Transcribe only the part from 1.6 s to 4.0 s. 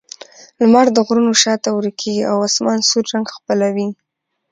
ته ورکېږي او آسمان سور رنګ خپلوي.